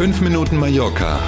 5 0.00 0.22
Minuten 0.22 0.56
Mallorca 0.56 1.20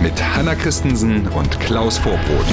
mit 0.00 0.12
Hanna 0.22 0.54
Christensen 0.54 1.26
und 1.26 1.58
Klaus 1.58 1.98
Vorbrot. 1.98 2.46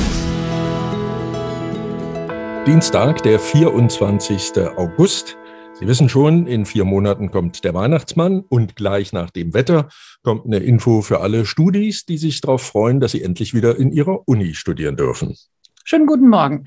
Dienstag, 2.65 3.21
der 3.21 3.39
24. 3.39 4.53
August. 4.77 5.37
Sie 5.79 5.85
wissen 5.85 6.09
schon, 6.09 6.47
in 6.47 6.65
vier 6.65 6.85
Monaten 6.85 7.29
kommt 7.29 7.63
der 7.63 7.75
Weihnachtsmann 7.75 8.39
und 8.49 8.75
gleich 8.75 9.13
nach 9.13 9.29
dem 9.29 9.53
Wetter 9.53 9.89
kommt 10.23 10.43
eine 10.47 10.57
Info 10.57 11.03
für 11.03 11.21
alle 11.21 11.45
Studis, 11.45 12.07
die 12.07 12.17
sich 12.17 12.41
darauf 12.41 12.63
freuen, 12.63 12.99
dass 12.99 13.11
sie 13.11 13.21
endlich 13.21 13.53
wieder 13.53 13.77
in 13.77 13.91
ihrer 13.91 14.27
Uni 14.27 14.55
studieren 14.55 14.97
dürfen. 14.97 15.35
Schönen 15.83 16.05
guten 16.05 16.29
Morgen. 16.29 16.65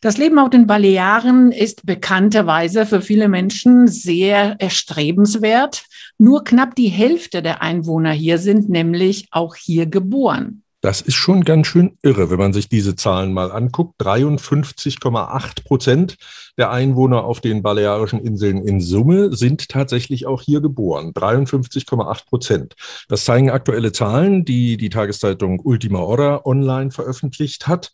Das 0.00 0.16
Leben 0.16 0.38
auf 0.38 0.50
den 0.50 0.66
Balearen 0.66 1.50
ist 1.50 1.84
bekannterweise 1.84 2.86
für 2.86 3.02
viele 3.02 3.28
Menschen 3.28 3.88
sehr 3.88 4.56
erstrebenswert. 4.60 5.84
Nur 6.18 6.44
knapp 6.44 6.74
die 6.74 6.88
Hälfte 6.88 7.42
der 7.42 7.62
Einwohner 7.62 8.12
hier 8.12 8.38
sind 8.38 8.68
nämlich 8.68 9.26
auch 9.30 9.56
hier 9.56 9.86
geboren. 9.86 10.62
Das 10.82 11.02
ist 11.02 11.14
schon 11.14 11.44
ganz 11.44 11.66
schön 11.66 11.98
irre, 12.02 12.30
wenn 12.30 12.38
man 12.38 12.54
sich 12.54 12.70
diese 12.70 12.96
Zahlen 12.96 13.34
mal 13.34 13.52
anguckt. 13.52 14.00
53,8 14.00 15.64
Prozent 15.64 16.16
der 16.56 16.70
Einwohner 16.70 17.24
auf 17.24 17.40
den 17.40 17.62
Balearischen 17.62 18.20
Inseln 18.20 18.58
in 18.66 18.80
Summe 18.80 19.34
sind 19.34 19.68
tatsächlich 19.68 20.26
auch 20.26 20.42
hier 20.42 20.60
geboren. 20.60 21.12
53,8 21.12 22.26
Prozent. 22.26 22.74
Das 23.08 23.24
zeigen 23.24 23.50
aktuelle 23.50 23.92
Zahlen, 23.92 24.44
die 24.44 24.76
die 24.76 24.90
Tageszeitung 24.90 25.60
Ultima 25.62 26.00
Hora 26.00 26.42
online 26.44 26.90
veröffentlicht 26.90 27.66
hat. 27.66 27.92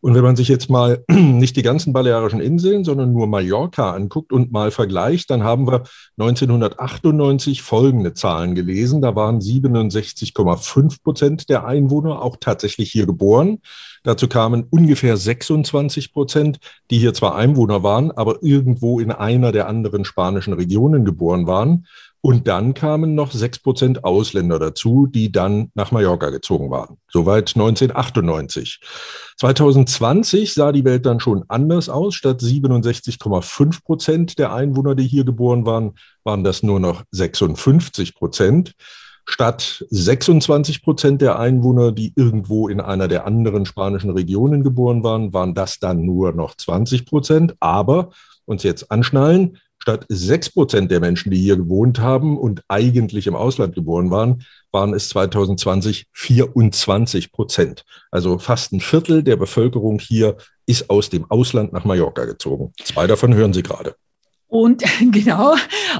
Und 0.00 0.14
wenn 0.14 0.22
man 0.22 0.36
sich 0.36 0.48
jetzt 0.48 0.70
mal 0.70 1.04
nicht 1.10 1.56
die 1.56 1.62
ganzen 1.62 1.92
Balearischen 1.92 2.40
Inseln, 2.40 2.84
sondern 2.84 3.12
nur 3.12 3.26
Mallorca 3.26 3.92
anguckt 3.92 4.32
und 4.32 4.52
mal 4.52 4.70
vergleicht, 4.70 5.30
dann 5.30 5.42
haben 5.42 5.66
wir 5.66 5.84
1998 6.18 7.62
folgende 7.62 8.14
Zahlen 8.14 8.54
gelesen. 8.54 9.02
Da 9.02 9.14
waren 9.14 9.40
67,5 9.40 11.02
Prozent 11.02 11.48
der 11.48 11.66
Einwohner 11.66 12.22
auch 12.28 12.36
tatsächlich 12.38 12.92
hier 12.92 13.06
geboren. 13.06 13.58
Dazu 14.02 14.28
kamen 14.28 14.66
ungefähr 14.70 15.16
26 15.16 16.12
Prozent, 16.12 16.58
die 16.90 16.98
hier 16.98 17.14
zwar 17.14 17.34
Einwohner 17.34 17.82
waren, 17.82 18.10
aber 18.12 18.42
irgendwo 18.42 19.00
in 19.00 19.10
einer 19.10 19.50
der 19.52 19.68
anderen 19.68 20.04
spanischen 20.04 20.52
Regionen 20.52 21.04
geboren 21.04 21.46
waren. 21.46 21.86
Und 22.20 22.48
dann 22.48 22.74
kamen 22.74 23.14
noch 23.14 23.30
sechs 23.30 23.60
Prozent 23.60 24.04
Ausländer 24.04 24.58
dazu, 24.58 25.06
die 25.06 25.30
dann 25.30 25.70
nach 25.74 25.92
Mallorca 25.92 26.30
gezogen 26.30 26.68
waren. 26.70 26.96
Soweit 27.08 27.54
1998. 27.54 28.80
2020 29.36 30.52
sah 30.52 30.72
die 30.72 30.84
Welt 30.84 31.06
dann 31.06 31.20
schon 31.20 31.44
anders 31.48 31.88
aus. 31.88 32.16
Statt 32.16 32.40
67,5 32.40 33.84
Prozent 33.84 34.38
der 34.38 34.52
Einwohner, 34.52 34.96
die 34.96 35.06
hier 35.06 35.24
geboren 35.24 35.64
waren, 35.64 35.94
waren 36.24 36.42
das 36.42 36.64
nur 36.64 36.80
noch 36.80 37.04
56 37.12 38.16
Prozent. 38.16 38.74
Statt 39.30 39.84
26 39.90 40.82
Prozent 40.82 41.20
der 41.20 41.38
Einwohner, 41.38 41.92
die 41.92 42.14
irgendwo 42.16 42.66
in 42.66 42.80
einer 42.80 43.08
der 43.08 43.26
anderen 43.26 43.66
spanischen 43.66 44.08
Regionen 44.08 44.62
geboren 44.62 45.04
waren, 45.04 45.34
waren 45.34 45.54
das 45.54 45.78
dann 45.78 46.06
nur 46.06 46.32
noch 46.32 46.56
20 46.56 47.04
Prozent. 47.04 47.54
Aber 47.60 48.08
uns 48.46 48.62
jetzt 48.62 48.90
anschnallen, 48.90 49.58
statt 49.78 50.06
6 50.08 50.50
Prozent 50.54 50.90
der 50.90 51.00
Menschen, 51.00 51.30
die 51.30 51.36
hier 51.36 51.56
gewohnt 51.56 52.00
haben 52.00 52.38
und 52.38 52.62
eigentlich 52.68 53.26
im 53.26 53.36
Ausland 53.36 53.74
geboren 53.74 54.10
waren, 54.10 54.44
waren 54.72 54.94
es 54.94 55.10
2020 55.10 56.06
24 56.10 57.30
Prozent. 57.30 57.84
Also 58.10 58.38
fast 58.38 58.72
ein 58.72 58.80
Viertel 58.80 59.22
der 59.22 59.36
Bevölkerung 59.36 59.98
hier 59.98 60.38
ist 60.64 60.88
aus 60.88 61.10
dem 61.10 61.30
Ausland 61.30 61.74
nach 61.74 61.84
Mallorca 61.84 62.24
gezogen. 62.24 62.72
Zwei 62.82 63.06
davon 63.06 63.34
hören 63.34 63.52
Sie 63.52 63.62
gerade. 63.62 63.94
Und 64.48 64.82
genau, 65.12 65.54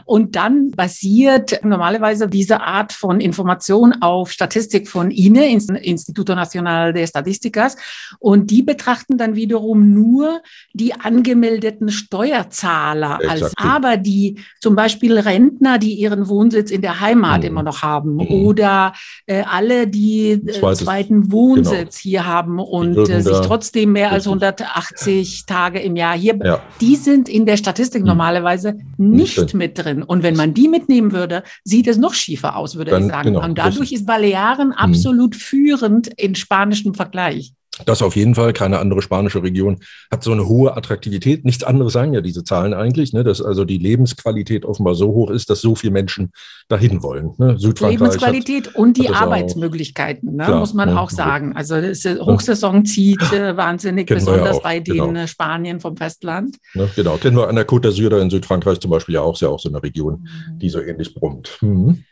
und 0.07 0.35
dann 0.35 0.71
basiert 0.71 1.61
normalerweise 1.63 2.29
diese 2.29 2.63
Art 2.63 2.95
von 2.95 3.21
Information 3.21 4.01
auf 4.01 4.33
Statistik 4.33 4.89
von 4.89 5.11
INE, 5.11 5.51
Instituto 5.51 6.35
Nacional 6.35 6.95
de 6.95 7.03
Estadísticas, 7.03 7.77
und 8.19 8.51
die 8.51 8.63
betrachten 8.63 9.19
dann 9.19 9.35
wiederum 9.35 9.92
nur 9.92 10.41
die 10.73 10.95
angemeldeten 10.95 11.91
Steuerzahler, 11.91 13.20
als, 13.29 13.53
aber 13.57 13.98
die 13.98 14.41
zum 14.61 14.75
Beispiel 14.75 15.19
Rentner, 15.19 15.79
die 15.79 15.92
ihren 15.95 16.29
Wohnsitz 16.29 16.70
in 16.70 16.81
der 16.81 17.01
Heimat 17.01 17.41
mhm. 17.41 17.48
immer 17.48 17.63
noch 17.63 17.83
haben, 17.83 18.14
mhm. 18.14 18.29
oder 18.29 18.95
äh, 19.27 19.42
alle, 19.42 19.87
die 19.87 20.31
äh, 20.31 20.75
zweiten 20.75 21.31
Wohnsitz 21.31 22.03
genau. 22.03 22.11
hier 22.11 22.27
haben 22.27 22.58
und 22.58 22.97
äh, 23.11 23.20
sich 23.20 23.41
trotzdem 23.41 23.92
mehr 23.92 24.11
als 24.11 24.27
180 24.27 25.45
Tage 25.45 25.81
im 25.81 25.97
Jahr 25.97 26.17
hier, 26.17 26.39
ja. 26.42 26.63
die 26.81 26.97
sind 26.97 27.29
in 27.29 27.45
der 27.45 27.58
Statistik 27.58 28.01
mhm. 28.01 28.08
normalerweise 28.08 28.38
normalerweise 28.39 28.79
nicht 28.97 29.55
mit 29.55 29.79
drin. 29.79 30.03
Und 30.03 30.23
wenn 30.23 30.37
man 30.37 30.55
die 30.55 30.69
mitnehmen 30.69 31.13
würde, 31.13 31.43
sieht 31.65 31.87
es 31.87 31.99
noch 31.99 32.15
schiefer 32.15 32.57
aus, 32.57 32.77
würde 32.77 32.93
Dann, 32.93 33.05
ich 33.05 33.09
sagen. 33.09 33.35
Genau, 33.35 33.45
und 33.45 33.59
dadurch 33.59 33.93
ist 33.93 34.07
Balearen 34.07 34.69
mhm. 34.69 34.75
absolut 34.75 35.37
führend 35.37 36.09
in 36.09 36.35
spanischem 36.35 36.95
Vergleich. 36.95 37.53
Das 37.86 38.02
auf 38.02 38.16
jeden 38.16 38.34
Fall. 38.34 38.52
Keine 38.52 38.78
andere 38.78 39.02
spanische 39.02 39.42
Region 39.42 39.78
hat 40.11 40.22
so 40.22 40.33
eine 40.33 40.46
hohe 40.46 40.77
Attraktivität. 40.77 41.44
Nichts 41.44 41.64
anderes 41.64 41.92
sagen 41.92 42.12
ja 42.12 42.20
diese 42.20 42.44
Zahlen 42.44 42.74
eigentlich, 42.74 43.12
ne? 43.12 43.24
dass 43.24 43.42
also 43.42 43.64
die 43.64 43.78
Lebensqualität 43.78 44.64
offenbar 44.64 44.94
so 44.94 45.08
hoch 45.08 45.30
ist, 45.30 45.50
dass 45.50 45.61
so 45.61 45.74
viele 45.74 45.92
Menschen 45.92 46.33
dahin 46.68 47.02
wollen. 47.02 47.33
Ne? 47.39 47.56
Lebensqualität 47.58 48.68
hat, 48.68 48.74
und 48.77 48.96
die 48.96 49.11
Arbeitsmöglichkeiten, 49.11 50.36
ne? 50.36 50.44
Klar, 50.44 50.61
muss 50.61 50.74
man 50.74 50.90
ne? 50.90 51.00
auch 51.00 51.11
sagen. 51.11 51.55
Also 51.55 51.77
Hochsaison 51.77 52.84
zieht 52.84 53.33
äh, 53.33 53.56
wahnsinnig, 53.56 54.06
besonders 54.06 54.60
bei 54.62 54.80
den 54.80 55.14
genau. 55.14 55.27
Spanien 55.27 55.80
vom 55.80 55.96
Festland. 55.96 56.56
Ne? 56.74 56.89
Genau, 56.96 57.16
kennen 57.16 57.36
wir 57.36 57.48
an 57.48 57.56
der 57.56 57.66
Côte 57.66 57.89
d'Azur 57.89 58.20
in 58.20 58.30
Südfrankreich 58.30 58.80
zum 58.80 58.90
Beispiel 58.90 59.14
ja 59.14 59.22
auch, 59.22 59.34
ist 59.34 59.42
ja 59.42 59.48
auch 59.48 59.60
so 59.60 59.68
eine 59.68 59.83
Region, 59.83 60.27
mhm. 60.52 60.58
die 60.58 60.68
so 60.68 60.80
ähnlich 60.80 61.14
brummt. 61.14 61.58
Mhm. 61.60 62.05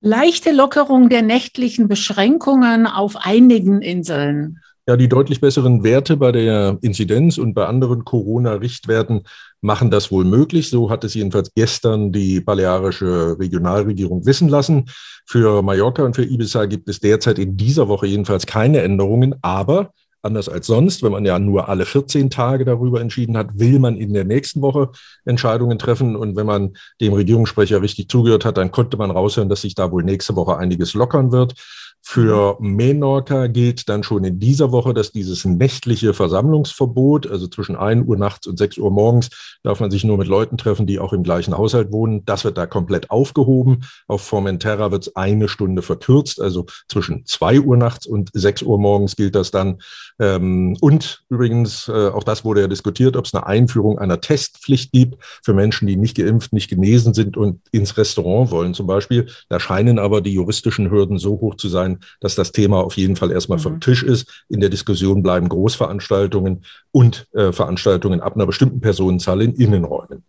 Leichte 0.00 0.52
Lockerung 0.52 1.08
der 1.08 1.22
nächtlichen 1.22 1.88
Beschränkungen 1.88 2.86
auf 2.86 3.16
einigen 3.16 3.82
Inseln. 3.82 4.60
Ja, 4.88 4.96
die 4.96 5.10
deutlich 5.10 5.42
besseren 5.42 5.84
Werte 5.84 6.16
bei 6.16 6.32
der 6.32 6.78
Inzidenz 6.80 7.36
und 7.36 7.52
bei 7.52 7.66
anderen 7.66 8.06
Corona-Richtwerten 8.06 9.20
machen 9.60 9.90
das 9.90 10.10
wohl 10.10 10.24
möglich. 10.24 10.70
So 10.70 10.88
hat 10.88 11.04
es 11.04 11.12
jedenfalls 11.12 11.52
gestern 11.54 12.10
die 12.10 12.40
balearische 12.40 13.36
Regionalregierung 13.38 14.24
wissen 14.24 14.48
lassen. 14.48 14.86
Für 15.26 15.60
Mallorca 15.60 16.04
und 16.04 16.16
für 16.16 16.24
Ibiza 16.24 16.64
gibt 16.64 16.88
es 16.88 17.00
derzeit 17.00 17.38
in 17.38 17.58
dieser 17.58 17.88
Woche 17.88 18.06
jedenfalls 18.06 18.46
keine 18.46 18.80
Änderungen, 18.80 19.34
aber 19.42 19.92
anders 20.22 20.48
als 20.48 20.66
sonst, 20.66 21.02
wenn 21.02 21.12
man 21.12 21.24
ja 21.24 21.38
nur 21.38 21.68
alle 21.68 21.86
14 21.86 22.30
Tage 22.30 22.64
darüber 22.64 23.00
entschieden 23.00 23.36
hat, 23.36 23.58
will 23.58 23.78
man 23.78 23.96
in 23.96 24.12
der 24.12 24.24
nächsten 24.24 24.62
Woche 24.62 24.90
Entscheidungen 25.24 25.78
treffen. 25.78 26.16
Und 26.16 26.36
wenn 26.36 26.46
man 26.46 26.74
dem 27.00 27.12
Regierungssprecher 27.12 27.82
richtig 27.82 28.08
zugehört 28.08 28.44
hat, 28.44 28.56
dann 28.56 28.70
konnte 28.70 28.96
man 28.96 29.10
raushören, 29.10 29.48
dass 29.48 29.62
sich 29.62 29.74
da 29.74 29.90
wohl 29.90 30.02
nächste 30.02 30.36
Woche 30.36 30.56
einiges 30.56 30.94
lockern 30.94 31.32
wird. 31.32 31.54
Für 32.00 32.56
Menorca 32.60 33.48
gilt 33.48 33.88
dann 33.88 34.02
schon 34.02 34.24
in 34.24 34.38
dieser 34.38 34.72
Woche, 34.72 34.94
dass 34.94 35.12
dieses 35.12 35.44
nächtliche 35.44 36.14
Versammlungsverbot, 36.14 37.26
also 37.26 37.48
zwischen 37.48 37.76
1 37.76 38.06
Uhr 38.06 38.16
nachts 38.16 38.46
und 38.46 38.56
6 38.56 38.78
Uhr 38.78 38.90
morgens, 38.90 39.28
darf 39.62 39.80
man 39.80 39.90
sich 39.90 40.04
nur 40.04 40.16
mit 40.16 40.26
Leuten 40.26 40.56
treffen, 40.56 40.86
die 40.86 41.00
auch 41.00 41.12
im 41.12 41.22
gleichen 41.22 41.58
Haushalt 41.58 41.92
wohnen. 41.92 42.24
Das 42.24 42.44
wird 42.44 42.56
da 42.56 42.66
komplett 42.66 43.10
aufgehoben. 43.10 43.80
Auf 44.06 44.22
Formentera 44.22 44.90
wird 44.90 45.08
es 45.08 45.16
eine 45.16 45.48
Stunde 45.48 45.82
verkürzt, 45.82 46.40
also 46.40 46.64
zwischen 46.88 47.26
2 47.26 47.60
Uhr 47.60 47.76
nachts 47.76 48.06
und 48.06 48.30
6 48.32 48.62
Uhr 48.62 48.78
morgens 48.78 49.14
gilt 49.14 49.34
das 49.34 49.50
dann. 49.50 49.78
Ähm, 50.20 50.76
und 50.80 51.22
übrigens, 51.28 51.88
äh, 51.88 52.08
auch 52.08 52.24
das 52.24 52.44
wurde 52.44 52.62
ja 52.62 52.68
diskutiert, 52.68 53.16
ob 53.16 53.26
es 53.26 53.34
eine 53.34 53.46
Einführung 53.46 53.98
einer 53.98 54.20
Testpflicht 54.20 54.92
gibt 54.92 55.22
für 55.42 55.54
Menschen, 55.54 55.86
die 55.86 55.96
nicht 55.96 56.16
geimpft, 56.16 56.52
nicht 56.52 56.68
genesen 56.68 57.14
sind 57.14 57.36
und 57.36 57.60
ins 57.70 57.96
Restaurant 57.96 58.50
wollen 58.50 58.74
zum 58.74 58.86
Beispiel. 58.86 59.28
Da 59.48 59.60
scheinen 59.60 59.98
aber 59.98 60.20
die 60.20 60.32
juristischen 60.32 60.90
Hürden 60.90 61.18
so 61.18 61.40
hoch 61.40 61.54
zu 61.54 61.68
sein, 61.68 62.00
dass 62.20 62.34
das 62.34 62.52
Thema 62.52 62.78
auf 62.78 62.96
jeden 62.96 63.16
Fall 63.16 63.30
erstmal 63.30 63.58
mhm. 63.58 63.62
vom 63.62 63.80
Tisch 63.80 64.02
ist. 64.02 64.44
In 64.48 64.60
der 64.60 64.70
Diskussion 64.70 65.22
bleiben 65.22 65.48
Großveranstaltungen 65.48 66.64
und 66.90 67.28
äh, 67.32 67.52
Veranstaltungen 67.52 68.20
ab 68.20 68.34
einer 68.34 68.46
bestimmten 68.46 68.80
Personenzahl 68.80 69.42
in 69.42 69.54
Innenräumen. 69.54 70.24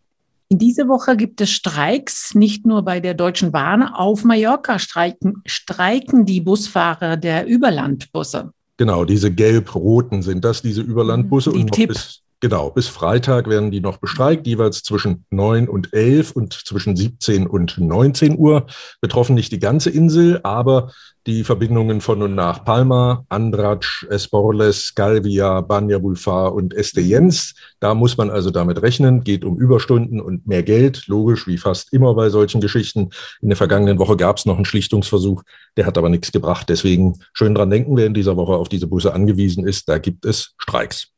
In 0.51 0.57
dieser 0.57 0.87
Woche 0.87 1.15
gibt 1.15 1.41
es 1.41 1.51
Streiks, 1.51 2.33
nicht 2.33 2.65
nur 2.65 2.81
bei 2.81 2.99
der 2.99 3.13
Deutschen 3.13 3.51
Bahn. 3.51 3.83
Auf 3.83 4.23
Mallorca 4.23 4.79
streiken, 4.79 5.43
streiken 5.45 6.25
die 6.25 6.41
Busfahrer 6.41 7.17
der 7.17 7.45
Überlandbusse. 7.45 8.51
Genau, 8.79 9.03
diese 9.03 9.29
gelb-roten 9.29 10.21
sind 10.21 10.45
das, 10.45 10.61
diese 10.61 10.81
Überlandbusse. 10.81 11.51
Die 11.51 11.63
und 11.63 11.73
Tipp. 11.73 11.89
Bis, 11.89 12.21
genau, 12.39 12.69
bis 12.69 12.87
Freitag 12.87 13.47
werden 13.49 13.71
die 13.71 13.81
noch 13.81 13.97
bestreikt, 13.97 14.47
jeweils 14.47 14.83
zwischen 14.83 15.25
9 15.29 15.67
und 15.67 15.93
11 15.93 16.31
und 16.31 16.53
zwischen 16.53 16.95
17 16.95 17.47
und 17.47 17.77
19 17.77 18.37
Uhr. 18.37 18.65
Betroffen 19.01 19.35
nicht 19.35 19.51
die 19.51 19.59
ganze 19.59 19.89
Insel, 19.89 20.39
aber 20.43 20.91
die 21.27 21.43
Verbindungen 21.43 22.01
von 22.01 22.23
und 22.23 22.33
nach 22.33 22.63
Palma, 22.63 23.25
Andratsch, 23.29 24.05
Esporles, 24.09 24.95
Galvia, 24.95 25.61
Banja 25.61 25.97
und 25.97 26.73
Estejens. 26.73 27.53
Da 27.79 27.93
muss 27.93 28.17
man 28.17 28.29
also 28.29 28.49
damit 28.49 28.81
rechnen, 28.81 29.23
geht 29.23 29.43
um 29.43 29.57
Überstunden 29.59 30.21
und 30.21 30.47
mehr 30.47 30.63
Geld, 30.63 31.07
logisch, 31.07 31.45
wie 31.45 31.57
fast 31.57 31.93
immer 31.93 32.15
bei 32.15 32.29
solchen 32.29 32.61
Geschichten. 32.61 33.09
In 33.41 33.49
der 33.49 33.57
vergangenen 33.57 33.99
Woche 33.99 34.17
gab 34.17 34.37
es 34.37 34.45
noch 34.45 34.55
einen 34.55 34.65
Schlichtungsversuch, 34.65 35.43
der 35.77 35.85
hat 35.85 35.97
aber 35.97 36.09
nichts 36.09 36.31
gebracht. 36.31 36.67
Deswegen 36.69 37.19
schön 37.33 37.53
dran 37.53 37.69
denken, 37.69 37.95
wer 37.97 38.05
in 38.05 38.13
dieser 38.13 38.37
Woche 38.37 38.53
auf 38.53 38.69
diese 38.69 38.87
Busse 38.87 39.13
angewiesen 39.13 39.67
ist, 39.67 39.89
da 39.89 39.97
gibt 39.97 40.25
es 40.25 40.55
Streiks. 40.57 41.11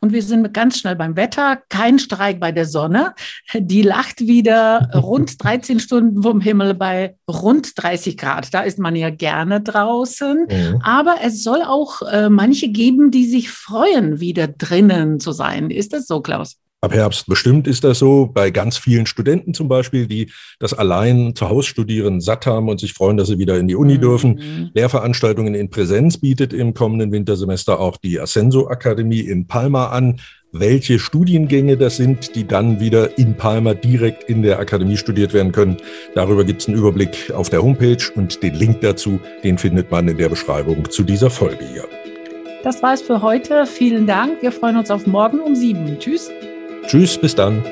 Und 0.00 0.12
wir 0.12 0.22
sind 0.22 0.54
ganz 0.54 0.78
schnell 0.78 0.96
beim 0.96 1.16
Wetter. 1.16 1.58
Kein 1.68 1.98
Streik 1.98 2.38
bei 2.38 2.52
der 2.52 2.66
Sonne. 2.66 3.14
Die 3.54 3.82
lacht 3.82 4.20
wieder 4.20 4.90
rund 4.94 5.42
13 5.44 5.80
Stunden 5.80 6.22
vom 6.22 6.40
Himmel 6.40 6.74
bei 6.74 7.16
rund 7.28 7.72
30 7.76 8.16
Grad. 8.16 8.54
Da 8.54 8.60
ist 8.60 8.78
man 8.78 8.94
ja 8.94 9.10
gerne 9.10 9.60
draußen. 9.60 10.46
Mhm. 10.48 10.80
Aber 10.82 11.16
es 11.22 11.42
soll 11.42 11.62
auch 11.62 12.02
äh, 12.02 12.28
manche 12.28 12.68
geben, 12.68 13.10
die 13.10 13.26
sich 13.26 13.50
freuen, 13.50 14.20
wieder 14.20 14.46
drinnen 14.46 15.18
zu 15.18 15.32
sein. 15.32 15.70
Ist 15.70 15.92
das 15.92 16.06
so, 16.06 16.20
Klaus? 16.20 16.58
Ab 16.80 16.94
Herbst 16.94 17.26
bestimmt 17.26 17.66
ist 17.66 17.82
das 17.82 17.98
so. 17.98 18.30
Bei 18.32 18.50
ganz 18.50 18.78
vielen 18.78 19.06
Studenten 19.06 19.52
zum 19.52 19.66
Beispiel, 19.66 20.06
die 20.06 20.30
das 20.60 20.74
allein 20.74 21.34
zu 21.34 21.48
Hause 21.48 21.66
studieren, 21.66 22.20
satt 22.20 22.46
haben 22.46 22.68
und 22.68 22.78
sich 22.78 22.94
freuen, 22.94 23.16
dass 23.16 23.26
sie 23.26 23.38
wieder 23.38 23.58
in 23.58 23.66
die 23.66 23.74
Uni 23.74 23.96
mhm. 23.96 24.00
dürfen. 24.00 24.70
Lehrveranstaltungen 24.74 25.56
in 25.56 25.70
Präsenz 25.70 26.18
bietet 26.18 26.52
im 26.52 26.74
kommenden 26.74 27.10
Wintersemester 27.10 27.80
auch 27.80 27.96
die 27.96 28.20
Ascenso 28.20 28.68
Akademie 28.68 29.20
in 29.20 29.48
Palma 29.48 29.88
an. 29.88 30.20
Welche 30.52 31.00
Studiengänge 31.00 31.76
das 31.76 31.96
sind, 31.96 32.36
die 32.36 32.46
dann 32.46 32.78
wieder 32.78 33.18
in 33.18 33.36
Palma 33.36 33.74
direkt 33.74 34.30
in 34.30 34.42
der 34.42 34.60
Akademie 34.60 34.96
studiert 34.96 35.34
werden 35.34 35.50
können, 35.50 35.78
darüber 36.14 36.44
gibt 36.44 36.62
es 36.62 36.68
einen 36.68 36.78
Überblick 36.78 37.32
auf 37.34 37.50
der 37.50 37.60
Homepage 37.60 38.02
und 38.14 38.40
den 38.42 38.54
Link 38.54 38.80
dazu, 38.82 39.18
den 39.42 39.58
findet 39.58 39.90
man 39.90 40.06
in 40.06 40.16
der 40.16 40.28
Beschreibung 40.28 40.88
zu 40.90 41.02
dieser 41.02 41.28
Folge 41.28 41.66
hier. 41.72 41.84
Das 42.62 42.82
war 42.84 42.94
es 42.94 43.02
für 43.02 43.20
heute. 43.20 43.66
Vielen 43.66 44.06
Dank. 44.06 44.42
Wir 44.42 44.52
freuen 44.52 44.76
uns 44.76 44.90
auf 44.92 45.06
morgen 45.08 45.40
um 45.40 45.56
sieben. 45.56 45.98
Tschüss. 45.98 46.30
Tschüss, 46.88 47.18
bis 47.18 47.34
dann. 47.34 47.62